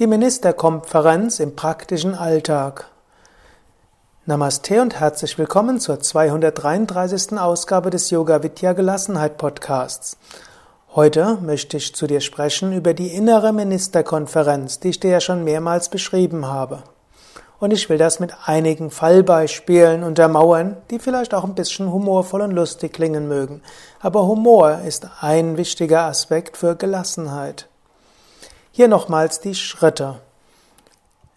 Die 0.00 0.08
Ministerkonferenz 0.08 1.38
im 1.38 1.54
praktischen 1.54 2.16
Alltag. 2.16 2.88
Namaste 4.26 4.82
und 4.82 4.98
herzlich 4.98 5.38
willkommen 5.38 5.78
zur 5.78 6.00
233. 6.00 7.38
Ausgabe 7.38 7.90
des 7.90 8.10
Yoga 8.10 8.42
Vidya 8.42 8.72
Gelassenheit 8.72 9.38
Podcasts. 9.38 10.16
Heute 10.96 11.38
möchte 11.40 11.76
ich 11.76 11.94
zu 11.94 12.08
dir 12.08 12.20
sprechen 12.20 12.72
über 12.72 12.92
die 12.92 13.14
innere 13.14 13.52
Ministerkonferenz, 13.52 14.80
die 14.80 14.88
ich 14.88 14.98
dir 14.98 15.12
ja 15.12 15.20
schon 15.20 15.44
mehrmals 15.44 15.88
beschrieben 15.88 16.48
habe. 16.48 16.82
Und 17.60 17.72
ich 17.72 17.88
will 17.88 17.98
das 17.98 18.18
mit 18.18 18.34
einigen 18.46 18.90
Fallbeispielen 18.90 20.02
untermauern, 20.02 20.76
die 20.90 20.98
vielleicht 20.98 21.34
auch 21.34 21.44
ein 21.44 21.54
bisschen 21.54 21.92
humorvoll 21.92 22.40
und 22.40 22.50
lustig 22.50 22.94
klingen 22.94 23.28
mögen. 23.28 23.62
Aber 24.00 24.26
Humor 24.26 24.80
ist 24.84 25.06
ein 25.20 25.56
wichtiger 25.56 26.02
Aspekt 26.06 26.56
für 26.56 26.74
Gelassenheit. 26.74 27.68
Hier 28.76 28.88
nochmals 28.88 29.38
die 29.38 29.54
Schritte. 29.54 30.16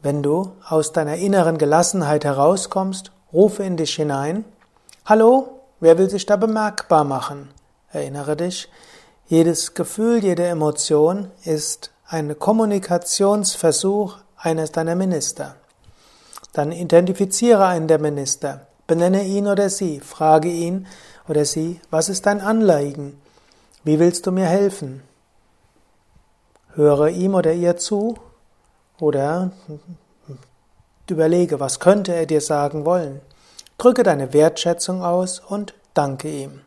Wenn 0.00 0.22
du 0.22 0.52
aus 0.66 0.92
deiner 0.92 1.16
inneren 1.16 1.58
Gelassenheit 1.58 2.24
herauskommst, 2.24 3.12
rufe 3.34 3.62
in 3.64 3.76
dich 3.76 3.96
hinein. 3.96 4.46
Hallo, 5.04 5.60
wer 5.78 5.98
will 5.98 6.08
sich 6.08 6.24
da 6.24 6.36
bemerkbar 6.36 7.04
machen? 7.04 7.50
Erinnere 7.92 8.34
dich, 8.34 8.70
jedes 9.26 9.74
Gefühl, 9.74 10.24
jede 10.24 10.46
Emotion 10.46 11.30
ist 11.44 11.90
ein 12.06 12.38
Kommunikationsversuch 12.38 14.16
eines 14.38 14.72
deiner 14.72 14.94
Minister. 14.94 15.56
Dann 16.54 16.72
identifiziere 16.72 17.66
einen 17.66 17.88
der 17.88 17.98
Minister, 17.98 18.68
benenne 18.86 19.24
ihn 19.24 19.48
oder 19.48 19.68
sie, 19.68 20.00
frage 20.00 20.48
ihn 20.48 20.86
oder 21.28 21.44
sie, 21.44 21.78
was 21.90 22.08
ist 22.08 22.24
dein 22.24 22.40
Anliegen? 22.40 23.20
Wie 23.84 23.98
willst 23.98 24.26
du 24.26 24.32
mir 24.32 24.46
helfen? 24.46 25.02
Höre 26.78 27.08
ihm 27.08 27.34
oder 27.34 27.52
ihr 27.54 27.76
zu 27.76 28.14
oder 29.00 29.50
überlege, 31.10 31.58
was 31.58 31.80
könnte 31.80 32.14
er 32.14 32.24
dir 32.24 32.40
sagen 32.40 32.84
wollen. 32.84 33.20
Drücke 33.78 34.04
deine 34.04 34.32
Wertschätzung 34.32 35.02
aus 35.02 35.40
und 35.40 35.74
danke 35.92 36.30
ihm. 36.30 36.60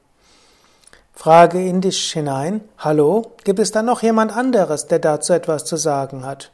Frage 1.14 1.66
in 1.66 1.80
dich 1.80 2.12
hinein, 2.12 2.60
hallo, 2.78 3.32
gibt 3.46 3.60
es 3.60 3.72
da 3.72 3.84
noch 3.84 4.02
jemand 4.04 4.36
anderes, 4.36 4.86
der 4.88 5.00
dazu 5.00 5.32
etwas 5.32 5.64
zu 5.64 5.78
sagen 5.78 6.26
hat? 6.26 6.52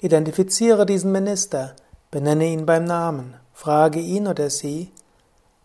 Identifiziere 0.00 0.86
diesen 0.86 1.10
Minister, 1.10 1.74
benenne 2.12 2.46
ihn 2.46 2.64
beim 2.64 2.84
Namen, 2.84 3.34
frage 3.54 3.98
ihn 3.98 4.28
oder 4.28 4.50
sie, 4.50 4.92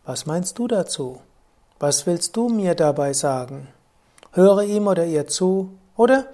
was 0.04 0.26
meinst 0.26 0.58
du 0.58 0.68
dazu? 0.68 1.22
Was 1.78 2.08
willst 2.08 2.36
du 2.36 2.50
mir 2.50 2.74
dabei 2.74 3.14
sagen? 3.14 3.68
Höre 4.32 4.64
ihm 4.64 4.88
oder 4.88 5.06
ihr 5.06 5.28
zu 5.28 5.70
oder? 5.96 6.26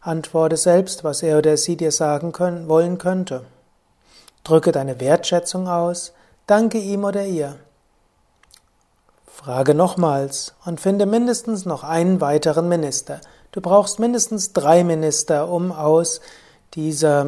Antworte 0.00 0.56
selbst, 0.56 1.04
was 1.04 1.22
er 1.22 1.38
oder 1.38 1.56
sie 1.56 1.76
dir 1.76 1.92
sagen 1.92 2.32
können, 2.32 2.68
wollen 2.68 2.98
könnte. 2.98 3.44
Drücke 4.44 4.72
deine 4.72 5.00
Wertschätzung 5.00 5.68
aus, 5.68 6.12
danke 6.46 6.78
ihm 6.78 7.04
oder 7.04 7.24
ihr. 7.24 7.56
Frage 9.26 9.74
nochmals 9.74 10.54
und 10.64 10.80
finde 10.80 11.06
mindestens 11.06 11.66
noch 11.66 11.84
einen 11.84 12.20
weiteren 12.20 12.68
Minister. 12.68 13.20
Du 13.52 13.60
brauchst 13.60 13.98
mindestens 13.98 14.52
drei 14.52 14.84
Minister, 14.84 15.48
um 15.48 15.72
aus 15.72 16.20
dieser 16.74 17.26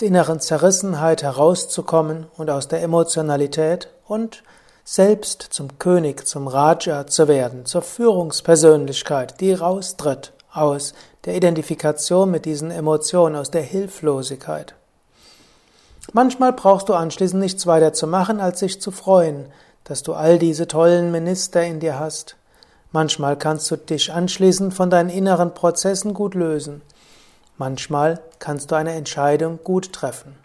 inneren 0.00 0.40
Zerrissenheit 0.40 1.22
herauszukommen 1.22 2.26
und 2.36 2.50
aus 2.50 2.68
der 2.68 2.82
Emotionalität 2.82 3.88
und 4.06 4.42
selbst 4.84 5.42
zum 5.42 5.78
König, 5.78 6.26
zum 6.26 6.46
Raja 6.46 7.06
zu 7.06 7.28
werden, 7.28 7.64
zur 7.64 7.82
Führungspersönlichkeit, 7.82 9.40
die 9.40 9.54
raustritt 9.54 10.33
aus 10.54 10.94
der 11.24 11.36
Identifikation 11.36 12.30
mit 12.30 12.44
diesen 12.44 12.70
Emotionen, 12.70 13.36
aus 13.36 13.50
der 13.50 13.62
Hilflosigkeit. 13.62 14.74
Manchmal 16.12 16.52
brauchst 16.52 16.88
du 16.88 16.94
anschließend 16.94 17.40
nichts 17.40 17.66
weiter 17.66 17.92
zu 17.92 18.06
machen, 18.06 18.40
als 18.40 18.60
sich 18.60 18.80
zu 18.80 18.90
freuen, 18.90 19.46
dass 19.84 20.02
du 20.02 20.14
all 20.14 20.38
diese 20.38 20.68
tollen 20.68 21.10
Minister 21.10 21.62
in 21.64 21.80
dir 21.80 21.98
hast. 21.98 22.36
Manchmal 22.92 23.36
kannst 23.36 23.70
du 23.70 23.76
dich 23.76 24.12
anschließend 24.12 24.72
von 24.72 24.90
deinen 24.90 25.10
inneren 25.10 25.54
Prozessen 25.54 26.14
gut 26.14 26.34
lösen. 26.34 26.82
Manchmal 27.56 28.20
kannst 28.38 28.70
du 28.70 28.76
eine 28.76 28.92
Entscheidung 28.92 29.58
gut 29.64 29.92
treffen. 29.92 30.36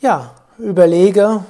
Ja, 0.00 0.34
überlege 0.58 1.44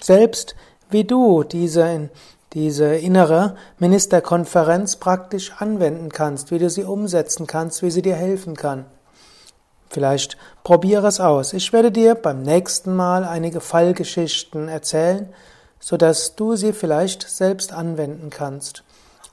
selbst, 0.00 0.54
wie 0.90 1.04
du 1.04 1.42
diese 1.44 2.08
diese 2.54 2.94
innere 2.94 3.56
Ministerkonferenz 3.78 4.96
praktisch 4.96 5.52
anwenden 5.58 6.08
kannst, 6.08 6.50
wie 6.50 6.58
du 6.58 6.70
sie 6.70 6.84
umsetzen 6.84 7.46
kannst, 7.46 7.82
wie 7.82 7.90
sie 7.90 8.02
dir 8.02 8.16
helfen 8.16 8.56
kann. 8.56 8.86
Vielleicht 9.90 10.36
probiere 10.64 11.06
es 11.06 11.20
aus. 11.20 11.52
Ich 11.52 11.72
werde 11.72 11.90
dir 11.90 12.14
beim 12.14 12.42
nächsten 12.42 12.94
Mal 12.94 13.24
einige 13.24 13.60
Fallgeschichten 13.60 14.68
erzählen, 14.68 15.28
sodass 15.80 16.36
du 16.36 16.56
sie 16.56 16.72
vielleicht 16.72 17.28
selbst 17.28 17.72
anwenden 17.72 18.30
kannst. 18.30 18.84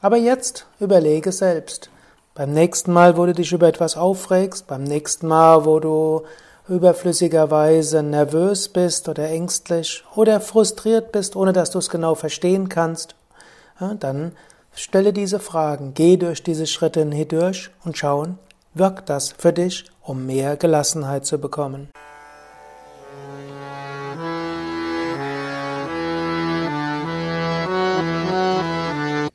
Aber 0.01 0.17
jetzt 0.17 0.65
überlege 0.79 1.31
selbst. 1.31 1.89
Beim 2.35 2.53
nächsten 2.53 2.93
Mal, 2.93 3.17
wo 3.17 3.25
du 3.25 3.33
dich 3.33 3.51
über 3.53 3.67
etwas 3.67 3.97
aufregst, 3.97 4.67
beim 4.67 4.83
nächsten 4.83 5.27
Mal, 5.27 5.65
wo 5.65 5.79
du 5.79 6.23
überflüssigerweise 6.67 8.01
nervös 8.01 8.69
bist 8.69 9.07
oder 9.07 9.29
ängstlich 9.29 10.03
oder 10.15 10.41
frustriert 10.41 11.11
bist, 11.11 11.35
ohne 11.35 11.53
dass 11.53 11.71
du 11.71 11.79
es 11.79 11.89
genau 11.89 12.15
verstehen 12.15 12.69
kannst, 12.69 13.15
dann 13.99 14.31
stelle 14.73 15.13
diese 15.13 15.39
Fragen, 15.39 15.93
geh 15.93 16.17
durch 16.17 16.43
diese 16.43 16.65
Schritte 16.65 17.07
hindurch 17.09 17.69
und 17.83 17.97
schauen, 17.97 18.39
wirkt 18.73 19.09
das 19.09 19.33
für 19.37 19.53
dich, 19.53 19.85
um 20.01 20.25
mehr 20.25 20.57
Gelassenheit 20.57 21.25
zu 21.25 21.37
bekommen. 21.37 21.89